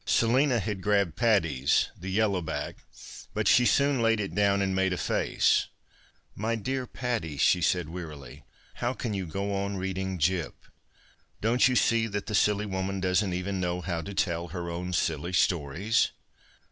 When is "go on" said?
9.27-9.77